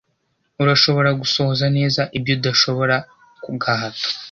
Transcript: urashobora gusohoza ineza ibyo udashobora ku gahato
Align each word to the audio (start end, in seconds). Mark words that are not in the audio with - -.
urashobora 0.61 1.09
gusohoza 1.21 1.61
ineza 1.71 2.01
ibyo 2.17 2.31
udashobora 2.37 2.95
ku 3.43 3.49
gahato 3.61 4.07